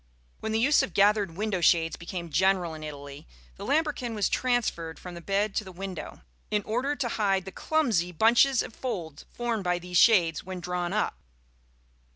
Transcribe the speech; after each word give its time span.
When 0.39 0.51
the 0.51 0.59
use 0.59 0.81
of 0.81 0.95
gathered 0.95 1.37
window 1.37 1.61
shades 1.61 1.95
became 1.95 2.31
general 2.31 2.73
in 2.73 2.83
Italy, 2.83 3.27
the 3.57 3.63
lambrequin 3.63 4.15
was 4.15 4.29
transferred 4.29 4.97
from 4.97 5.13
the 5.13 5.21
bed 5.21 5.53
to 5.57 5.63
the 5.63 5.71
window, 5.71 6.21
in 6.49 6.63
order 6.63 6.95
to 6.95 7.07
hide 7.07 7.45
the 7.45 7.51
clumsy 7.51 8.11
bunches 8.11 8.63
of 8.63 8.75
folds 8.75 9.25
formed 9.31 9.63
by 9.63 9.77
these 9.77 9.97
shades 9.97 10.43
when 10.43 10.59
drawn 10.59 10.91
up. 10.91 11.19